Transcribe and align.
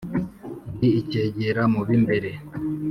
ndi 0.75 0.89
icyegera 0.99 1.61
mu 1.73 1.81
bi 1.87 1.95
mbere, 2.03 2.29